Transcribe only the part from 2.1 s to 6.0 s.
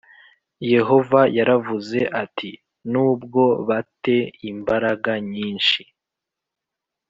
ati nubwo ba te imbaraga nyinshi